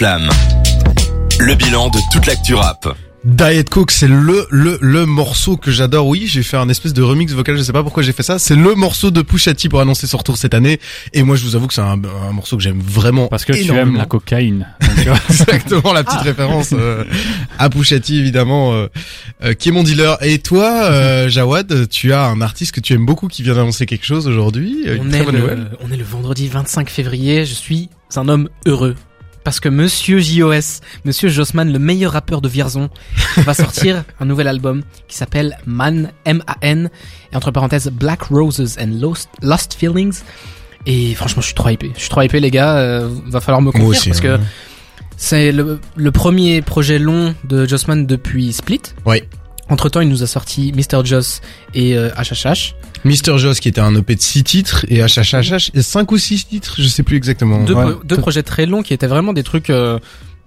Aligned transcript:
Flamme. 0.00 0.30
Le 1.40 1.54
bilan 1.54 1.90
de 1.90 1.98
toute 2.10 2.24
l'actu 2.24 2.54
rap. 2.54 2.96
Diet 3.22 3.68
Coke, 3.68 3.90
c'est 3.90 4.08
le 4.08 4.46
le 4.48 4.78
le 4.80 5.04
morceau 5.04 5.58
que 5.58 5.70
j'adore. 5.70 6.06
Oui, 6.06 6.24
j'ai 6.26 6.42
fait 6.42 6.56
un 6.56 6.70
espèce 6.70 6.94
de 6.94 7.02
remix 7.02 7.34
vocal. 7.34 7.58
Je 7.58 7.62
sais 7.62 7.74
pas 7.74 7.82
pourquoi 7.82 8.02
j'ai 8.02 8.14
fait 8.14 8.22
ça. 8.22 8.38
C'est 8.38 8.56
le 8.56 8.74
morceau 8.76 9.10
de 9.10 9.20
Pusha 9.20 9.52
T 9.52 9.68
pour 9.68 9.78
annoncer 9.78 10.06
son 10.06 10.16
retour 10.16 10.38
cette 10.38 10.54
année. 10.54 10.80
Et 11.12 11.22
moi, 11.22 11.36
je 11.36 11.44
vous 11.44 11.54
avoue 11.54 11.66
que 11.66 11.74
c'est 11.74 11.82
un, 11.82 12.00
un 12.00 12.32
morceau 12.32 12.56
que 12.56 12.62
j'aime 12.62 12.80
vraiment. 12.80 13.26
Parce 13.26 13.44
que 13.44 13.52
tu 13.52 13.70
aimes 13.72 13.94
la 13.94 14.06
cocaïne. 14.06 14.68
Exactement 14.80 15.92
la 15.92 16.02
petite 16.02 16.22
référence 16.22 16.70
euh, 16.72 17.04
à 17.58 17.68
Pusha 17.68 18.00
T 18.00 18.14
évidemment, 18.14 18.72
euh, 18.72 18.86
euh, 19.44 19.52
qui 19.52 19.68
est 19.68 19.72
mon 19.72 19.82
dealer. 19.82 20.16
Et 20.22 20.38
toi, 20.38 20.84
euh, 20.84 21.28
Jawad, 21.28 21.90
tu 21.90 22.14
as 22.14 22.24
un 22.24 22.40
artiste 22.40 22.72
que 22.72 22.80
tu 22.80 22.94
aimes 22.94 23.04
beaucoup 23.04 23.28
qui 23.28 23.42
vient 23.42 23.54
d'annoncer 23.54 23.84
quelque 23.84 24.06
chose 24.06 24.26
aujourd'hui. 24.26 24.78
On, 24.98 25.10
est 25.12 25.30
le, 25.30 25.68
on 25.86 25.92
est 25.92 25.98
le 25.98 26.04
vendredi 26.04 26.48
25 26.48 26.88
février, 26.88 27.44
je 27.44 27.52
suis 27.52 27.90
un 28.16 28.28
homme 28.30 28.48
heureux. 28.64 28.96
Parce 29.44 29.58
que 29.60 29.68
Monsieur 29.68 30.18
JOS, 30.18 30.80
Monsieur 31.04 31.28
Jossman, 31.28 31.72
le 31.72 31.78
meilleur 31.78 32.12
rappeur 32.12 32.40
de 32.40 32.48
Vierzon, 32.48 32.90
va 33.38 33.54
sortir 33.54 34.04
un 34.20 34.26
nouvel 34.26 34.48
album 34.48 34.82
qui 35.08 35.16
s'appelle 35.16 35.56
Man, 35.66 36.12
M-A-N, 36.24 36.90
et 37.32 37.36
entre 37.36 37.50
parenthèses 37.50 37.88
Black 37.90 38.24
Roses 38.24 38.76
and 38.80 39.00
Lost, 39.00 39.28
Lost 39.42 39.74
Feelings. 39.74 40.20
Et 40.86 41.14
franchement, 41.14 41.40
je 41.40 41.46
suis 41.46 41.54
trop 41.54 41.68
hypé. 41.68 41.90
Je 41.94 42.00
suis 42.00 42.08
trop 42.10 42.22
hypé, 42.22 42.40
les 42.40 42.50
gars. 42.50 42.76
euh, 42.76 43.08
va 43.26 43.40
falloir 43.40 43.62
me 43.62 43.70
confier 43.72 44.12
parce 44.12 44.24
hein. 44.24 44.38
que 44.38 44.40
c'est 45.16 45.52
le, 45.52 45.80
le 45.96 46.10
premier 46.10 46.62
projet 46.62 46.98
long 46.98 47.34
de 47.44 47.66
Jossman 47.66 48.06
depuis 48.06 48.52
Split. 48.52 48.80
Ouais. 49.04 49.28
Entre 49.68 49.88
temps, 49.88 50.00
il 50.00 50.08
nous 50.08 50.22
a 50.22 50.26
sorti 50.26 50.72
Mr. 50.72 51.04
Joss 51.04 51.40
et 51.74 51.96
euh, 51.96 52.10
HHH. 52.16 52.74
Mr. 53.04 53.38
Joss 53.38 53.60
qui 53.60 53.68
était 53.68 53.80
un 53.80 53.94
EP 53.94 54.14
de 54.14 54.20
6 54.20 54.44
titres 54.44 54.84
et 54.88 55.00
HHHH 55.00 55.70
et 55.74 55.82
5 55.82 56.10
ou 56.12 56.18
6 56.18 56.46
titres, 56.48 56.74
je 56.78 56.88
sais 56.88 57.02
plus 57.02 57.16
exactement. 57.16 57.62
deux, 57.64 57.74
Ouais. 57.74 57.92
pro- 57.92 58.04
deux 58.04 58.16
projets 58.16 58.42
très 58.42 58.66
longs 58.66 58.82
qui 58.82 58.92
étaient 58.92 59.06
vraiment 59.06 59.32
des 59.32 59.42
trucs 59.42 59.70
euh, 59.70 59.98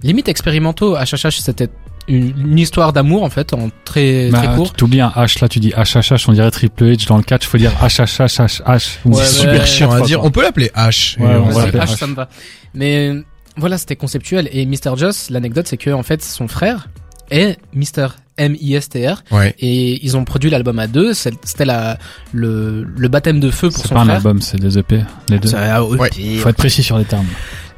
limite 0.04 0.28
expérimentaux. 0.30 0.96
HHH, 0.96 1.40
c'était 1.42 1.70
une, 2.08 2.34
une 2.38 2.60
histoire 2.60 2.92
d'amour 2.94 3.24
en 3.24 3.30
fait, 3.30 3.54
en 3.54 3.70
très 3.86 4.30
Bah, 4.30 4.40
très 4.44 4.56
court. 4.56 4.74
T'oublies 4.74 5.02
un 5.02 5.10
H 5.10 5.42
là, 5.42 5.48
tu 5.50 5.60
dis 5.60 5.70
HHH, 5.72 6.26
on 6.28 6.34
dirait 6.34 6.52
Triple 6.52 6.84
H 6.84 7.08
dans 7.08 7.18
le 7.18 7.24
catch, 7.24 7.46
faut 7.48 7.58
dire 7.58 7.72
HHHHH. 7.82 8.62
Ouais, 8.68 8.80
c'est 8.80 9.26
super 9.26 9.62
ouais, 9.62 9.66
chiant 9.66 9.92
à 9.92 10.02
dire. 10.02 10.20
fois, 10.20 10.28
On 10.28 10.32
peut 10.32 10.42
l'appeler 10.44 10.70
H. 10.76 11.18
Ouais, 11.20 11.28
on 11.36 11.50
va 11.50 11.68
H, 11.68 11.72
H. 11.72 11.98
ça 11.98 12.08
me 12.08 12.16
va. 12.16 12.30
Mais 12.74 13.12
voilà, 13.58 13.78
c'était 13.78 13.96
conceptuel. 13.96 14.50
Et 14.52 14.66
Mr. 14.66 14.98
Joss, 14.98 15.30
l'anecdote, 15.30 15.68
c'est 15.68 15.78
que 15.78 15.92
en 15.92 16.04
fait, 16.04 16.24
son 16.24 16.48
frère 16.48 16.90
est 17.34 17.58
Mr. 17.74 18.08
M-I-S-T-R. 18.38 19.24
Ouais. 19.32 19.56
Et 19.60 20.04
ils 20.06 20.18
ont 20.18 20.26
produit 20.26 20.50
l'album 20.50 20.80
à 20.80 20.88
deux. 20.88 21.14
C'est- 21.14 21.34
C'était 21.44 21.66
la, 21.66 21.98
le, 22.32 22.84
le 22.98 23.08
baptême 23.08 23.40
de 23.40 23.52
feu 23.52 23.70
pour 23.70 23.82
C'est 23.82 23.90
son 23.90 23.96
pas 23.96 24.02
un 24.02 24.06
frère. 24.06 24.16
album, 24.18 24.42
c'est 24.42 24.60
des 24.60 24.78
EP, 24.78 25.02
les 25.30 25.40
deux. 25.40 25.50
C'est 25.50 25.58
EP, 25.58 25.80
Ouais. 26.00 26.10
Faut 26.40 26.50
être 26.50 26.58
précis 26.58 26.84
sur 26.84 26.98
les 26.98 27.06
termes. 27.06 27.28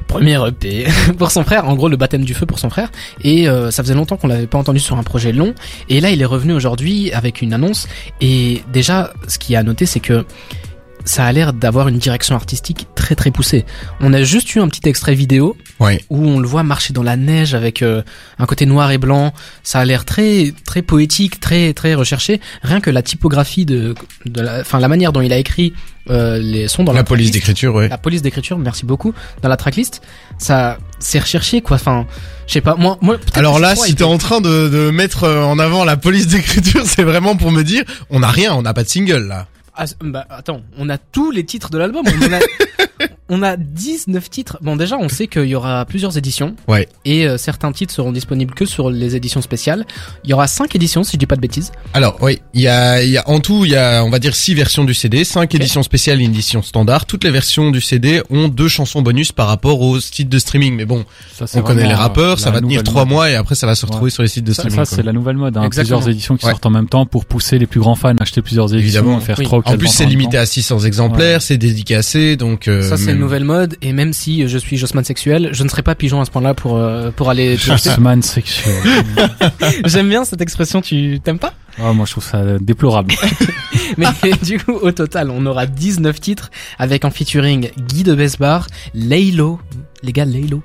Premier 0.08 0.38
EP 0.46 0.86
pour 1.18 1.30
son 1.32 1.42
frère, 1.42 1.68
en 1.68 1.74
gros 1.74 1.88
le 1.88 1.96
baptême 1.96 2.24
du 2.24 2.32
feu 2.32 2.46
pour 2.46 2.58
son 2.60 2.70
frère. 2.70 2.90
Et 3.22 3.48
euh, 3.48 3.70
ça 3.72 3.82
faisait 3.82 3.94
longtemps 3.94 4.16
qu'on 4.16 4.28
l'avait 4.28 4.46
pas 4.46 4.56
entendu 4.58 4.78
sur 4.78 4.96
un 4.96 5.02
projet 5.02 5.32
long. 5.32 5.52
Et 5.88 6.00
là 6.00 6.10
il 6.10 6.22
est 6.22 6.26
revenu 6.26 6.52
aujourd'hui 6.52 7.12
avec 7.12 7.42
une 7.42 7.52
annonce. 7.52 7.88
Et 8.20 8.62
déjà, 8.72 9.12
ce 9.26 9.38
qui 9.38 9.54
est 9.54 9.56
à 9.56 9.62
noter, 9.64 9.84
c'est 9.84 10.00
que 10.00 10.24
ça 11.06 11.24
a 11.24 11.32
l'air 11.32 11.52
d'avoir 11.54 11.88
une 11.88 11.96
direction 11.98 12.34
artistique 12.34 12.86
très 12.94 13.14
très 13.14 13.30
poussée. 13.30 13.64
On 14.00 14.12
a 14.12 14.22
juste 14.22 14.54
eu 14.54 14.60
un 14.60 14.68
petit 14.68 14.86
extrait 14.88 15.14
vidéo 15.14 15.56
Ouais. 15.80 16.04
où 16.10 16.26
on 16.26 16.38
le 16.40 16.46
voit 16.48 16.62
marcher 16.62 16.92
dans 16.92 17.02
la 17.02 17.16
neige 17.16 17.54
avec 17.54 17.80
euh, 17.82 18.02
un 18.38 18.44
côté 18.46 18.66
noir 18.66 18.90
et 18.90 18.98
blanc. 18.98 19.32
Ça 19.62 19.78
a 19.80 19.84
l'air 19.84 20.04
très 20.04 20.52
très 20.64 20.82
poétique, 20.82 21.38
très 21.40 21.72
très 21.72 21.94
recherché. 21.94 22.40
Rien 22.62 22.80
que 22.80 22.90
la 22.90 23.02
typographie 23.02 23.64
de, 23.64 23.94
de 24.26 24.40
la, 24.42 24.60
enfin 24.60 24.78
la 24.80 24.88
manière 24.88 25.12
dont 25.12 25.20
il 25.22 25.32
a 25.32 25.38
écrit 25.38 25.72
euh, 26.10 26.38
les 26.38 26.68
sons 26.68 26.84
dans 26.84 26.92
la, 26.92 26.98
La 27.00 27.04
police 27.04 27.30
d'écriture, 27.30 27.74
ouais. 27.74 27.88
la 27.88 27.98
police 27.98 28.22
d'écriture, 28.22 28.58
merci 28.58 28.84
beaucoup, 28.86 29.12
dans 29.42 29.48
la 29.48 29.56
tracklist, 29.56 30.02
ça, 30.38 30.78
c'est 31.00 31.18
recherché, 31.18 31.62
quoi. 31.62 31.76
Enfin, 31.76 32.06
je 32.46 32.52
sais 32.52 32.60
pas, 32.60 32.76
moi, 32.76 32.96
moi, 33.00 33.16
Alors 33.34 33.58
là, 33.58 33.74
si 33.74 33.94
t'es 33.96 34.04
en 34.04 34.16
train 34.18 34.40
de, 34.40 34.68
de 34.68 34.90
mettre 34.90 35.24
euh, 35.24 35.42
en 35.42 35.58
avant 35.58 35.84
la 35.84 35.96
police 35.96 36.28
d'écriture, 36.28 36.82
c'est 36.84 37.02
vraiment 37.02 37.34
pour 37.34 37.50
me 37.50 37.62
dire, 37.64 37.82
on 38.08 38.20
n'a 38.20 38.28
rien, 38.28 38.54
on 38.54 38.62
n'a 38.62 38.72
pas 38.74 38.84
de 38.84 38.88
single 38.88 39.26
là. 39.26 39.48
Ah, 39.76 39.84
bah, 40.00 40.26
attends, 40.30 40.62
on 40.78 40.88
a 40.88 40.98
tous 40.98 41.30
les 41.30 41.44
titres 41.44 41.70
de 41.70 41.78
l'album. 41.78 42.04
On, 42.06 42.32
a- 42.32 42.38
on 43.28 43.42
a 43.42 43.56
19 43.56 44.30
titres. 44.30 44.58
Bon, 44.60 44.76
déjà, 44.76 44.96
on 44.98 45.08
sait 45.08 45.26
qu'il 45.26 45.46
y 45.46 45.54
aura 45.54 45.84
plusieurs 45.84 46.16
éditions. 46.16 46.54
Ouais. 46.68 46.88
Et 47.04 47.26
euh, 47.26 47.38
certains 47.38 47.72
titres 47.72 47.92
seront 47.92 48.12
disponibles 48.12 48.54
que 48.54 48.64
sur 48.64 48.90
les 48.90 49.16
éditions 49.16 49.42
spéciales. 49.42 49.84
Il 50.24 50.30
y 50.30 50.32
aura 50.32 50.46
5 50.46 50.74
éditions, 50.76 51.02
si 51.02 51.12
je 51.14 51.18
dis 51.18 51.26
pas 51.26 51.34
de 51.36 51.40
bêtises. 51.40 51.72
Alors 51.94 52.18
oui, 52.22 52.38
il 52.54 52.60
y 52.60 52.68
a, 52.68 53.02
il 53.02 53.10
y 53.10 53.18
a 53.18 53.28
en 53.28 53.40
tout, 53.40 53.64
il 53.64 53.72
y 53.72 53.76
a, 53.76 54.04
on 54.04 54.10
va 54.10 54.18
dire 54.18 54.34
six 54.36 54.54
versions 54.54 54.84
du 54.84 54.94
CD, 54.94 55.24
cinq 55.24 55.54
éditions 55.54 55.82
spéciales, 55.82 56.20
et 56.20 56.24
une 56.24 56.30
édition 56.32 56.62
standard. 56.62 57.06
Toutes 57.06 57.24
les 57.24 57.30
versions 57.30 57.70
du 57.70 57.80
CD 57.80 58.22
ont 58.30 58.48
deux 58.48 58.68
chansons 58.68 59.02
bonus 59.02 59.32
par 59.32 59.48
rapport 59.48 59.80
aux 59.80 59.98
sites 60.00 60.28
de 60.28 60.38
streaming. 60.38 60.74
Mais 60.76 60.84
bon, 60.84 61.04
Ça, 61.36 61.46
c'est 61.46 61.58
on 61.58 61.62
connaît 61.62 61.86
les 61.88 61.94
rappeurs, 61.94 62.38
ça 62.38 62.50
va 62.50 62.60
tenir 62.60 62.70
nouvelle 62.80 62.84
trois 62.84 63.04
mode. 63.04 63.12
mois 63.12 63.30
et 63.30 63.34
après 63.34 63.54
ça 63.54 63.66
va 63.66 63.74
se 63.74 63.84
retrouver 63.86 64.04
Ouais. 64.06 64.10
sur 64.10 64.22
les 64.22 64.28
sites 64.28 64.44
de 64.44 64.52
Ça, 64.52 64.62
streaming. 64.62 64.84
ça, 64.84 64.96
c'est 64.96 65.02
la 65.02 65.12
nouvelle 65.12 65.36
mode. 65.36 65.56
Hein. 65.56 65.68
Plusieurs 65.68 66.08
éditions 66.08 66.36
qui 66.36 66.44
Ouais. 66.46 66.52
sortent 66.52 66.66
en 66.66 66.70
même 66.70 66.88
temps 66.88 67.06
pour 67.06 67.24
pousser 67.24 67.58
les 67.58 67.66
plus 67.66 67.80
grands 67.80 67.94
fans 67.96 68.14
à 68.16 68.22
acheter 68.22 68.40
plusieurs 68.42 68.72
éditions, 68.72 69.00
Évidemment. 69.00 69.20
faire 69.20 69.36
Oui. 69.38 69.44
trois 69.46 69.58
ou 69.58 69.62
En 69.64 69.76
plus, 69.76 69.88
c'est 69.88 70.06
limité 70.06 70.38
à 70.38 70.46
600 70.46 70.80
exemplaires, 70.80 71.42
c'est 71.42 71.58
dédicacé, 71.58 72.36
donc. 72.36 72.68
euh, 72.68 72.82
ça, 72.82 72.96
une 73.16 73.22
nouvelle 73.22 73.44
mode. 73.44 73.76
Et 73.82 73.92
même 73.92 74.12
si 74.12 74.46
je 74.48 74.58
suis 74.58 74.76
Jossman 74.76 75.04
sexuel, 75.04 75.50
je 75.52 75.62
ne 75.64 75.68
serai 75.68 75.82
pas 75.82 75.94
pigeon 75.94 76.20
à 76.20 76.24
ce 76.24 76.30
point-là 76.30 76.54
pour, 76.54 76.76
euh, 76.76 77.10
pour 77.10 77.30
aller. 77.30 77.56
Jossman 77.56 78.22
sexuel. 78.22 78.74
J'aime 79.84 80.08
bien 80.08 80.24
cette 80.24 80.40
expression, 80.40 80.80
tu 80.80 81.20
t'aimes 81.22 81.38
pas? 81.38 81.54
Ah, 81.78 81.92
moi, 81.92 82.06
je 82.06 82.12
trouve 82.12 82.24
ça 82.24 82.58
déplorable. 82.58 83.14
Mais 83.98 84.06
du 84.42 84.58
coup, 84.58 84.72
au 84.72 84.92
total, 84.92 85.30
on 85.30 85.44
aura 85.46 85.66
19 85.66 86.20
titres 86.20 86.50
avec 86.78 87.04
en 87.04 87.10
featuring 87.10 87.70
Guy 87.88 88.02
de 88.02 88.14
Besbar, 88.14 88.66
Laylo, 88.94 89.60
les 90.02 90.12
gars 90.12 90.24
Laylo, 90.24 90.62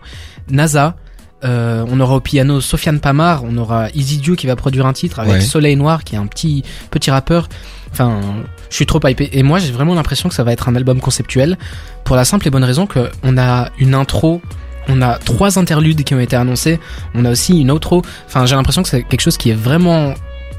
NASA, 0.50 0.96
euh, 1.44 1.84
on 1.90 2.00
aura 2.00 2.16
au 2.16 2.20
piano 2.22 2.62
Sofiane 2.62 3.00
Pamar, 3.00 3.44
on 3.44 3.58
aura 3.58 3.90
Easy 3.96 4.18
Dieu 4.18 4.36
qui 4.36 4.48
va 4.48 4.56
produire 4.56 4.86
un 4.86 4.94
titre 4.94 5.20
avec 5.20 5.34
Ouais. 5.34 5.42
Soleil 5.42 5.76
Noir 5.76 6.04
qui 6.04 6.16
est 6.16 6.20
un 6.20 6.28
petit 6.28 6.64
petit 6.92 7.10
rappeur. 7.12 7.50
Enfin, 7.92 8.22
je 8.72 8.76
suis 8.76 8.88
trop 8.88 9.00
hypé. 9.08 9.30
Et 9.34 9.44
moi, 9.44 9.60
j'ai 9.60 9.72
vraiment 9.72 9.94
l'impression 9.94 10.28
que 10.30 10.34
ça 10.36 10.44
va 10.44 10.52
être 10.52 10.68
un 10.68 10.76
album 10.76 11.00
conceptuel 11.00 11.58
pour 12.06 12.16
la 12.16 12.26
simple 12.26 12.48
et 12.48 12.50
bonne 12.50 12.64
raison 12.64 12.88
que 12.88 13.12
on 13.22 13.38
a 13.38 13.70
une 13.78 13.94
intro, 13.94 14.42
on 14.88 15.02
a 15.04 15.20
trois 15.20 15.60
interludes 15.60 16.04
qui 16.04 16.16
ont 16.16 16.20
été 16.20 16.36
annoncés, 16.36 16.80
on 17.14 17.24
a 17.26 17.30
aussi 17.32 17.62
une 17.62 17.70
outro. 17.70 18.02
Enfin, 18.28 18.48
j'ai 18.48 18.56
l'impression 18.56 18.82
que 18.82 18.90
c'est 18.90 19.04
quelque 19.04 19.22
chose 19.22 19.38
qui 19.38 19.52
est 19.52 19.54
vraiment 19.70 20.16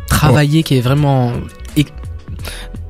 travaillé, 0.08 0.62
qui 0.62 0.76
est 0.76 0.80
vraiment 0.80 1.32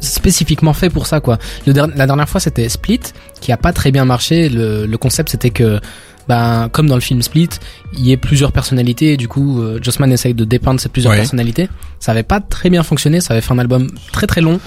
spécifiquement 0.00 0.72
fait 0.72 0.90
pour 0.90 1.06
ça 1.06 1.20
quoi. 1.20 1.38
Le 1.66 1.72
der- 1.72 1.86
la 1.94 2.06
dernière 2.06 2.28
fois 2.28 2.40
c'était 2.40 2.68
Split 2.68 3.00
qui 3.40 3.52
a 3.52 3.56
pas 3.56 3.72
très 3.72 3.92
bien 3.92 4.04
marché. 4.04 4.48
Le, 4.48 4.86
le 4.86 4.98
concept 4.98 5.30
c'était 5.30 5.50
que 5.50 5.80
ben 6.28 6.68
comme 6.72 6.88
dans 6.88 6.94
le 6.96 7.00
film 7.00 7.22
Split, 7.22 7.50
il 7.94 8.00
y 8.06 8.12
ait 8.12 8.16
plusieurs 8.16 8.52
personnalités 8.52 9.12
et 9.12 9.16
du 9.16 9.28
coup 9.28 9.60
euh, 9.62 9.78
Jossman 9.82 10.12
essaye 10.12 10.34
de 10.34 10.44
dépeindre 10.44 10.80
ces 10.80 10.88
plusieurs 10.88 11.12
Ouais. 11.12 11.18
personnalités. 11.18 11.68
Ça 12.00 12.12
avait 12.12 12.22
pas 12.24 12.40
très 12.40 12.70
bien 12.70 12.82
fonctionné, 12.82 13.20
ça 13.20 13.34
avait 13.34 13.40
fait 13.40 13.52
un 13.52 13.58
album 13.58 13.88
très 14.12 14.26
très 14.26 14.40
long. 14.40 14.58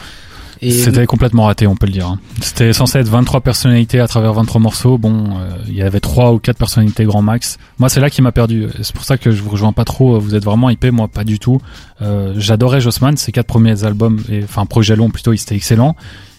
C'était 0.61 1.05
complètement 1.05 1.45
raté, 1.45 1.67
on 1.67 1.75
peut 1.75 1.85
le 1.85 1.91
dire. 1.91 2.07
hein. 2.07 2.19
C'était 2.41 2.73
censé 2.73 2.99
être 2.99 3.09
23 3.09 3.41
personnalités 3.41 3.99
à 3.99 4.07
travers 4.07 4.33
23 4.33 4.61
morceaux. 4.61 4.97
Bon, 4.97 5.37
euh, 5.37 5.49
il 5.67 5.75
y 5.75 5.81
avait 5.81 5.99
trois 5.99 6.33
ou 6.33 6.39
quatre 6.39 6.57
personnalités 6.57 7.03
grand 7.05 7.21
max. 7.21 7.57
Moi, 7.79 7.89
c'est 7.89 7.99
là 7.99 8.09
qui 8.09 8.21
m'a 8.21 8.31
perdu. 8.31 8.67
C'est 8.81 8.93
pour 8.95 9.03
ça 9.03 9.17
que 9.17 9.31
je 9.31 9.41
vous 9.41 9.49
rejoins 9.49 9.73
pas 9.73 9.85
trop. 9.85 10.19
Vous 10.19 10.35
êtes 10.35 10.43
vraiment 10.45 10.69
hypé, 10.69 10.91
moi 10.91 11.07
pas 11.07 11.23
du 11.23 11.39
tout. 11.39 11.59
Euh, 12.01 12.33
J'adorais 12.37 12.81
Jossman, 12.81 13.17
ses 13.17 13.31
quatre 13.31 13.47
premiers 13.47 13.83
albums, 13.83 14.19
et, 14.29 14.43
enfin 14.43 14.65
projet 14.65 14.95
long 14.95 15.09
plutôt, 15.09 15.33
il 15.33 15.39
était 15.41 15.55
excellent. 15.55 15.95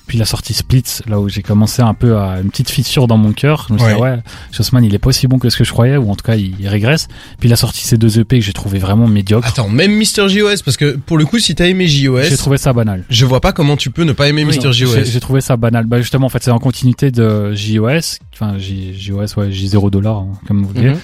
Puis 0.07 0.19
la 0.19 0.25
sortie 0.25 0.55
Split, 0.55 0.85
là 1.09 1.19
où 1.19 1.29
j'ai 1.29 1.43
commencé 1.43 1.83
un 1.83 1.93
peu 1.95 2.17
à 2.17 2.39
une 2.41 2.51
petite 2.51 2.71
fissure 2.71 3.09
dans 3.09 3.17
mon 3.17 3.33
cœur. 3.33 3.67
Je 3.69 3.75
me 3.75 3.79
suis 3.79 3.89
dit, 3.89 4.01
Ouais. 4.01 4.19
Jossman, 4.53 4.85
il 4.85 4.95
est 4.95 4.99
pas 5.01 5.09
aussi 5.09 5.27
bon 5.27 5.39
que 5.39 5.51
ce 5.51 5.57
que 5.57 5.65
je 5.65 5.73
croyais, 5.73 5.97
ou 5.97 6.11
en 6.11 6.15
tout 6.15 6.25
cas, 6.25 6.37
il, 6.37 6.55
il 6.61 6.69
régresse. 6.69 7.09
Puis 7.41 7.49
il 7.49 7.53
a 7.53 7.57
sorti 7.57 7.81
ces 7.85 7.97
deux 7.99 8.21
EP 8.21 8.39
que 8.39 8.45
j'ai 8.45 8.53
trouvé 8.53 8.79
vraiment 8.79 9.09
médiocres. 9.09 9.49
Attends, 9.49 9.69
même 9.69 9.93
Mister 9.93 10.29
JOS, 10.29 10.63
parce 10.65 10.77
que 10.77 10.97
pour 10.97 11.19
le 11.19 11.25
coup, 11.27 11.39
si 11.41 11.55
t'as 11.57 11.67
aimé 11.67 11.89
JOS, 11.89 12.23
J'ai 12.29 12.37
trouvé 12.37 12.57
ça 12.59 12.73
banal. 12.73 13.05
je 13.11 13.25
vois 13.27 13.41
pas 13.41 13.53
comment 13.53 13.77
tu 13.77 13.91
peux 13.91 14.05
ne 14.05 14.13
pas 14.13 14.29
aimer 14.29 14.43
Oui, 14.45 14.53
Mister 14.53 14.73
J'ai 14.73 14.87
JOS. 14.87 15.05
j'ai 15.05 15.21
trouvé 15.21 15.41
ça 15.41 15.57
banal. 15.57 15.87
Bah 15.87 16.01
justement, 16.01 16.27
en 16.27 16.31
fait, 16.31 16.43
c'est 16.43 16.51
en 16.53 16.59
continuité 16.59 17.11
de 17.11 17.53
JOS, 17.55 18.19
enfin 18.33 18.57
JOS, 18.59 19.35
ouais, 19.37 19.51
J0 19.51 19.91
dollars, 19.91 20.19
hein, 20.19 20.29
comme 20.47 20.63
vous 20.63 20.69
voulez. 20.69 20.91
Mhm. 20.91 20.99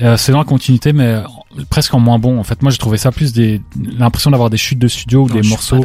Euh, 0.00 0.16
c'est 0.16 0.30
dans 0.30 0.38
la 0.38 0.44
continuité, 0.44 0.92
mais 0.92 1.16
presque 1.70 1.92
en 1.92 1.98
moins 1.98 2.20
bon. 2.20 2.38
En 2.38 2.44
fait, 2.44 2.62
moi, 2.62 2.70
j'ai 2.70 2.78
trouvé 2.78 2.98
ça 2.98 3.10
plus 3.10 3.32
des 3.32 3.60
l'impression 3.98 4.30
d'avoir 4.30 4.48
des 4.48 4.56
chutes 4.56 4.78
de 4.78 4.86
studio 4.86 5.24
ou 5.24 5.28
Non, 5.28 5.34
des 5.40 5.48
morceaux. 5.48 5.84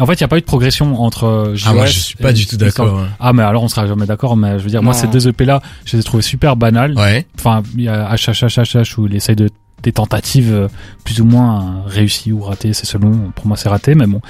En 0.00 0.06
fait, 0.06 0.14
il 0.14 0.20
y 0.20 0.24
a 0.24 0.28
pas 0.28 0.38
eu 0.38 0.40
de 0.40 0.46
progression 0.46 1.00
entre 1.02 1.24
euh. 1.24 1.56
Ah, 1.66 1.72
moi, 1.72 1.86
je 1.86 1.98
suis 1.98 2.16
pas 2.16 2.32
du 2.32 2.46
tout 2.46 2.56
d'accord. 2.56 2.98
hein. 2.98 3.08
Ah, 3.20 3.32
mais 3.32 3.42
alors, 3.42 3.62
on 3.62 3.68
sera 3.68 3.86
jamais 3.86 4.06
d'accord. 4.06 4.36
Mais 4.36 4.58
je 4.58 4.64
veux 4.64 4.70
dire, 4.70 4.82
moi, 4.82 4.92
ces 4.94 5.06
deux 5.06 5.28
EP 5.28 5.44
là, 5.44 5.62
je 5.84 5.96
les 5.96 6.00
ai 6.00 6.02
trouvés 6.04 6.22
super 6.22 6.56
banals. 6.56 6.94
Ouais. 6.98 7.26
Enfin, 7.38 7.62
il 7.76 7.82
y 7.84 7.88
a 7.88 8.12
HHHH 8.14 8.98
où 8.98 9.06
il 9.06 9.14
essaye 9.14 9.36
de 9.36 9.50
des 9.82 9.92
tentatives 9.92 10.50
euh, 10.52 10.68
plus 11.04 11.20
ou 11.20 11.26
moins 11.26 11.82
réussies 11.86 12.32
ou 12.32 12.40
ratées, 12.40 12.72
c'est 12.72 12.86
selon. 12.86 13.30
Pour 13.36 13.46
moi, 13.46 13.56
c'est 13.56 13.68
raté, 13.68 13.94
mais 13.94 14.06
bon. 14.06 14.20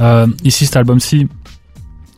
Euh, 0.00 0.26
ici, 0.42 0.64
cet 0.64 0.76
album-ci, 0.76 1.28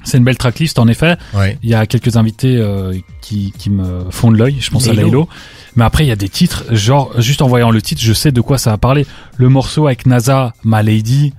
c'est 0.05 0.17
une 0.19 0.25
belle 0.25 0.39
tracklist 0.39 0.79
en 0.79 0.87
effet. 0.87 1.17
Ouais. 1.35 1.59
Il 1.63 1.69
y 1.69 1.75
a 1.75 1.87
quelques 1.87 2.17
invités 2.17 2.57
euh, 2.57 2.95
qui, 3.21 3.53
qui 3.59 3.69
me 3.71 4.11
font 4.11 4.31
de 4.31 4.37
l'œil. 4.39 4.59
Je 4.61 4.71
pense 4.71 4.87
à 4.89 4.93
Laylo. 4.93 5.29
Mais 5.77 5.85
après, 5.85 6.05
il 6.05 6.09
y 6.09 6.13
a 6.13 6.17
des 6.17 6.29
titres, 6.29 6.65
genre, 6.71 7.21
juste 7.21 7.43
en 7.43 7.49
voyant 7.49 7.71
le 7.73 7.83
titre, 7.83 8.01
je 8.01 8.13
sais 8.13 8.31
de 8.31 8.41
quoi 8.41 8.59
ça 8.59 8.71
va 8.71 8.79
parler. 8.79 9.07
Le 9.39 9.49
morceau 9.49 9.87
avec 9.87 10.07
NASA, 10.07 10.53
Ma 10.63 10.83
Lady, 10.85 11.33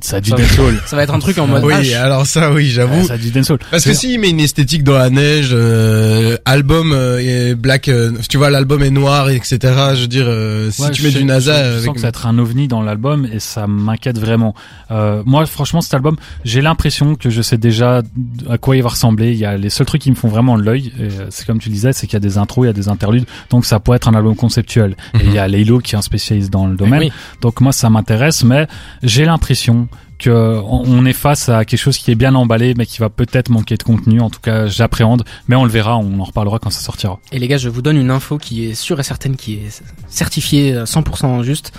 Ça 0.00 0.16
a 0.16 0.20
du 0.20 0.30
dancehall. 0.30 0.80
Ça 0.86 0.96
va 0.96 1.02
être 1.02 1.14
un 1.14 1.18
truc 1.18 1.38
en 1.38 1.46
mode 1.46 1.64
Oui, 1.64 1.74
H. 1.74 1.96
alors 1.96 2.26
ça, 2.26 2.50
oui, 2.50 2.56
Ouais, 2.56 2.64
j'avoue. 2.64 3.04
ça 3.06 3.14
a 3.14 3.18
du 3.18 3.30
dancehall. 3.30 3.58
Parce 3.70 3.84
que 3.84 3.92
C'est- 3.92 4.06
s'il 4.08 4.20
met 4.20 4.30
une 4.30 4.40
esthétique 4.40 4.84
dans 4.84 4.96
la 4.98 5.10
neige, 5.10 5.50
euh, 5.52 6.36
album 6.44 6.92
euh, 6.92 7.18
et 7.20 7.54
black, 7.54 7.88
euh, 7.88 8.12
tu 8.28 8.36
vois, 8.36 8.50
l'album 8.50 8.82
est 8.82 8.90
noir, 8.90 9.30
etc. 9.30 9.58
Je 9.94 10.00
veux 10.02 10.06
dire, 10.06 10.26
euh, 10.26 10.70
si 10.70 10.82
Ouais, 10.82 10.90
tu 10.90 11.02
mets 11.02 11.10
sais- 11.10 11.18
du 11.18 11.24
NASA, 11.24 11.64
je, 11.64 11.68
je 11.68 11.72
avec... 11.74 11.84
sens 11.86 11.94
que 11.94 12.00
ça 12.00 12.06
va 12.06 12.08
être 12.10 12.26
un 12.26 12.38
ovni 12.38 12.68
dans 12.68 12.82
l'album 12.82 13.26
et 13.32 13.40
ça 13.40 13.66
m'inquiète 13.66 14.18
vraiment. 14.18 14.54
Euh, 14.90 15.22
moi, 15.26 15.44
franchement, 15.46 15.80
cet 15.80 15.94
album, 15.94 16.16
j'ai 16.44 16.60
l'impression 16.60 17.14
que 17.14 17.30
je 17.30 17.42
sais 17.42 17.58
déjà 17.58 18.02
à 18.50 18.58
quoi 18.58 18.76
il 18.76 18.82
va 18.82 18.90
ressembler. 18.90 19.32
Il 19.32 19.38
y 19.38 19.44
a 19.44 19.56
les 19.56 19.70
seuls 19.70 19.86
trucs 19.86 20.02
qui 20.02 20.10
me 20.10 20.16
font 20.16 20.28
vraiment 20.28 20.56
l'œil. 20.56 20.92
euh, 21.00 21.26
C'est 21.30 21.46
comme 21.46 21.58
tu 21.58 21.68
disais, 21.68 21.92
c'est 21.92 22.06
qu'il 22.06 22.14
y 22.14 22.16
a 22.16 22.20
des 22.20 22.38
intros, 22.38 22.64
il 22.64 22.68
y 22.68 22.70
a 22.70 22.74
des 22.74 22.88
interludes, 22.88 23.24
donc 23.50 23.64
ça 23.64 23.80
pourrait 23.80 23.96
être 23.96 24.08
un 24.08 24.14
album 24.14 24.36
conceptuel. 24.36 24.96
Et 25.14 25.24
il 25.24 25.32
y 25.32 25.38
a 25.38 25.48
Laylo 25.48 25.78
qui 25.78 25.94
est 25.94 25.98
un 25.98 26.02
spécialiste 26.02 26.50
dans 26.50 26.66
le 26.66 26.76
domaine. 26.76 27.00
oui. 27.00 27.12
Donc 27.40 27.60
moi, 27.60 27.72
ça 27.72 27.90
m'intéresse, 27.90 28.44
mais 28.44 28.66
j'ai 29.02 29.24
l'impression 29.24 29.83
que 30.18 30.60
on 30.64 31.04
est 31.06 31.12
face 31.12 31.48
à 31.48 31.64
quelque 31.64 31.80
chose 31.80 31.98
qui 31.98 32.10
est 32.10 32.14
bien 32.14 32.34
emballé, 32.34 32.74
mais 32.76 32.86
qui 32.86 32.98
va 32.98 33.10
peut-être 33.10 33.48
manquer 33.50 33.76
de 33.76 33.82
contenu. 33.82 34.20
En 34.20 34.30
tout 34.30 34.40
cas, 34.40 34.66
j'appréhende, 34.66 35.24
mais 35.48 35.56
on 35.56 35.64
le 35.64 35.70
verra, 35.70 35.96
on 35.98 36.18
en 36.20 36.24
reparlera 36.24 36.58
quand 36.58 36.70
ça 36.70 36.80
sortira. 36.80 37.18
Et 37.32 37.38
les 37.38 37.48
gars, 37.48 37.58
je 37.58 37.68
vous 37.68 37.82
donne 37.82 37.96
une 37.96 38.10
info 38.10 38.38
qui 38.38 38.66
est 38.66 38.74
sûre 38.74 38.98
et 39.00 39.02
certaine, 39.02 39.36
qui 39.36 39.54
est 39.54 39.82
certifiée 40.08 40.74
euh, 40.74 40.84
100% 40.84 41.42
juste. 41.42 41.72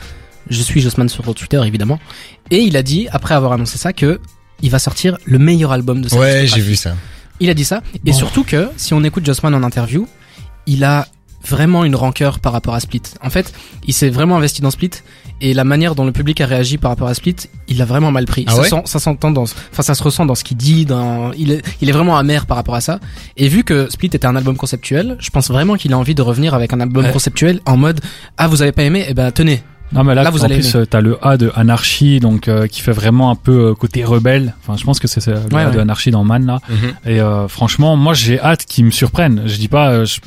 Je 0.49 0.61
suis 0.61 0.81
Jossman 0.81 1.09
sur 1.09 1.23
Twitter, 1.33 1.59
évidemment. 1.65 1.99
Et 2.51 2.59
il 2.59 2.77
a 2.77 2.83
dit, 2.83 3.07
après 3.11 3.33
avoir 3.33 3.51
annoncé 3.53 3.77
ça, 3.77 3.93
que 3.93 4.19
il 4.61 4.69
va 4.69 4.79
sortir 4.79 5.17
le 5.25 5.39
meilleur 5.39 5.71
album 5.71 6.01
de 6.01 6.07
sa 6.09 6.17
Ouais, 6.17 6.45
j'ai 6.47 6.61
vu 6.61 6.75
ça. 6.75 6.95
Il 7.39 7.49
a 7.49 7.53
dit 7.53 7.65
ça. 7.65 7.81
Et 8.05 8.11
Bon. 8.11 8.13
surtout 8.17 8.43
que, 8.43 8.69
si 8.77 8.93
on 8.93 9.03
écoute 9.03 9.25
Jossman 9.25 9.53
en 9.55 9.63
interview, 9.63 10.07
il 10.67 10.83
a 10.83 11.07
vraiment 11.47 11.83
une 11.83 11.95
rancœur 11.95 12.39
par 12.39 12.53
rapport 12.53 12.73
à 12.73 12.79
Split. 12.79 13.01
En 13.23 13.29
fait, 13.29 13.53
il 13.87 13.93
s'est 13.93 14.09
vraiment 14.09 14.37
investi 14.37 14.61
dans 14.61 14.71
Split 14.71 14.91
et 15.41 15.53
la 15.53 15.63
manière 15.63 15.95
dont 15.95 16.05
le 16.05 16.11
public 16.11 16.39
a 16.41 16.45
réagi 16.45 16.77
par 16.77 16.91
rapport 16.91 17.07
à 17.07 17.13
Split, 17.13 17.35
il 17.67 17.77
l'a 17.77 17.85
vraiment 17.85 18.11
mal 18.11 18.25
pris. 18.25 18.45
Ah 18.47 18.51
ça, 18.53 18.61
ouais 18.61 18.69
sent- 18.69 18.81
ça 18.85 18.99
s'entend 18.99 19.31
dans, 19.31 19.43
enfin 19.43 19.83
ça 19.83 19.93
se 19.95 20.03
ressent 20.03 20.25
dans 20.25 20.35
ce 20.35 20.43
qu'il 20.43 20.57
dit. 20.57 20.85
Dans, 20.85 21.31
il 21.33 21.51
est, 21.51 21.61
il 21.81 21.89
est 21.89 21.93
vraiment 21.93 22.17
amer 22.17 22.45
par 22.45 22.57
rapport 22.57 22.75
à 22.75 22.81
ça. 22.81 22.99
Et 23.37 23.47
vu 23.47 23.63
que 23.63 23.89
Split 23.89 24.07
était 24.13 24.25
un 24.25 24.35
album 24.35 24.55
conceptuel, 24.57 25.17
je 25.19 25.29
pense 25.29 25.49
vraiment 25.49 25.75
qu'il 25.75 25.91
a 25.93 25.97
envie 25.97 26.15
de 26.15 26.21
revenir 26.21 26.53
avec 26.53 26.73
un 26.73 26.79
album 26.79 27.05
Ouais. 27.05 27.11
conceptuel 27.11 27.59
en 27.65 27.77
mode 27.77 27.99
ah 28.37 28.47
vous 28.47 28.61
avez 28.61 28.71
pas 28.71 28.83
aimé, 28.83 29.05
eh 29.07 29.13
ben 29.13 29.31
tenez. 29.31 29.61
Non 29.91 30.03
mais 30.03 30.15
là, 30.15 30.23
Là, 30.23 30.29
vous 30.31 30.41
en 30.41 30.45
allez 30.45 30.55
plus 30.55 30.75
euh, 30.75 30.85
t'as 30.85 30.99
le 30.99 31.17
A 31.25 31.37
de 31.37 31.51
Anarchy 31.55 32.19
donc 32.19 32.47
euh, 32.47 32.67
qui 32.67 32.81
fait 32.81 32.91
vraiment 32.91 33.29
un 33.29 33.35
peu 33.35 33.67
euh, 33.69 33.73
côté 33.75 34.03
rebelle. 34.03 34.55
Enfin 34.61 34.77
je 34.77 34.83
pense 34.83 34.99
que 34.99 35.07
c'est 35.07 35.25
le 35.27 35.35
Ouais, 35.53 35.61
A 35.61 35.67
ouais. 35.69 35.75
de 35.75 35.79
Anarchy 35.79 36.09
dans 36.11 36.23
Man 36.23 36.45
là. 36.45 36.59
Mhm. 36.69 36.93
Et 37.05 37.21
euh, 37.21 37.47
franchement 37.47 37.95
moi 37.95 38.13
j'ai 38.13 38.39
hâte 38.41 38.65
qu'il 38.65 38.83
me 38.85 38.91
surprenne. 38.91 39.43
Je 39.45 39.55
dis 39.57 39.67
pas 39.67 39.89
euh, 39.91 40.05
je- 40.05 40.19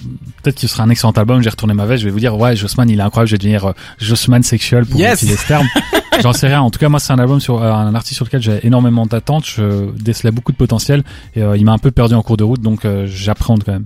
peut-être 0.43 0.55
qu'il 0.55 0.69
sera 0.69 0.85
un 0.85 0.91
excellent 0.91 1.11
album. 1.11 1.43
J'ai 1.43 1.51
retourné 1.51 1.75
ma 1.75 1.87
veste. 1.87 2.01
Je 2.03 2.07
vais 2.07 2.13
vous 2.13 2.21
dire 2.21 2.39
ouais 2.39 2.55
Jossman 2.57 2.89
il 2.89 2.99
est 3.01 3.03
incroyable. 3.03 3.29
Je 3.29 3.35
vais 3.35 3.39
devenir 3.39 3.65
euh, 3.67 3.73
Jossman 3.99 4.43
sexuel 4.43 4.87
pour 4.87 4.99
Yes. 5.01 5.15
utiliser 5.23 5.37
ce 5.37 5.47
terme. 5.49 5.67
J'en 6.23 6.33
sais 6.33 6.47
rien. 6.47 6.61
En 6.63 6.71
tout 6.71 6.79
cas 6.79 6.89
moi 6.89 7.01
c'est 7.01 7.13
un 7.13 7.19
album 7.19 7.41
sur 7.41 7.61
euh, 7.63 7.71
un 7.73 7.95
artiste 7.97 8.15
sur 8.17 8.25
lequel 8.25 8.41
j'ai 8.41 8.65
énormément 8.67 9.07
d'attentes. 9.07 9.45
Je 9.45 9.91
décelais 10.01 10.31
beaucoup 10.31 10.53
de 10.53 10.57
potentiel 10.57 11.03
et 11.35 11.43
euh, 11.43 11.57
il 11.57 11.65
m'a 11.65 11.73
un 11.73 11.79
peu 11.79 11.91
perdu 11.91 12.15
en 12.15 12.23
cours 12.23 12.37
de 12.37 12.45
route 12.45 12.63
donc 12.63 12.85
euh, 12.85 13.07
j'appréhende 13.09 13.65
quand 13.65 13.73
même. 13.73 13.85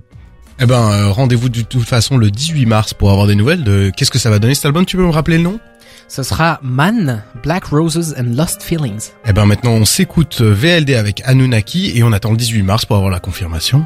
Eh 0.59 0.65
ben, 0.65 0.91
euh, 0.91 1.11
rendez-vous 1.11 1.49
de 1.49 1.61
toute 1.61 1.83
façon 1.83 2.17
le 2.17 2.29
18 2.29 2.65
mars 2.65 2.93
pour 2.93 3.11
avoir 3.11 3.27
des 3.27 3.35
nouvelles 3.35 3.63
de 3.63 3.91
qu'est-ce 3.95 4.11
que 4.11 4.19
ça 4.19 4.29
va 4.29 4.39
donner 4.39 4.55
cet 4.55 4.65
album. 4.65 4.85
Tu 4.85 4.97
peux 4.97 5.03
me 5.03 5.09
rappeler 5.09 5.37
le 5.37 5.43
nom? 5.43 5.59
Ce 6.07 6.21
sera 6.21 6.59
Man, 6.61 7.23
Black 7.41 7.65
Roses 7.65 8.13
and 8.19 8.35
Lost 8.35 8.61
Feelings. 8.61 9.09
Eh 9.25 9.33
ben, 9.33 9.45
maintenant 9.45 9.71
on 9.71 9.85
s'écoute 9.85 10.39
euh, 10.41 10.53
VLD 10.53 10.93
avec 10.93 11.21
Anunnaki 11.25 11.97
et 11.97 12.03
on 12.03 12.11
attend 12.11 12.31
le 12.31 12.37
18 12.37 12.61
mars 12.61 12.85
pour 12.85 12.97
avoir 12.97 13.11
la 13.11 13.19
confirmation. 13.19 13.85